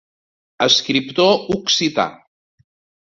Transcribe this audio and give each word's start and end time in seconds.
Escriptor 0.65 1.45
occità. 1.57 2.09